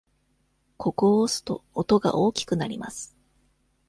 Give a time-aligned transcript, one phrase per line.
[0.77, 3.15] ここを押すと、音が大きくなります。